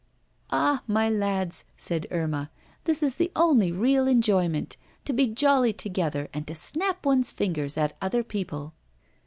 'Ah, 0.49 0.81
my 0.87 1.07
lads,' 1.07 1.63
said 1.77 2.07
Irma, 2.09 2.49
'this 2.85 3.03
is 3.03 3.15
the 3.21 3.31
only 3.35 3.71
real 3.71 4.07
enjoyment, 4.07 4.75
to 5.05 5.13
be 5.13 5.27
jolly 5.27 5.73
together 5.73 6.27
and 6.33 6.47
to 6.47 6.55
snap 6.55 7.05
one's 7.05 7.29
fingers 7.29 7.77
at 7.77 7.95
other 8.01 8.23
people. 8.23 8.73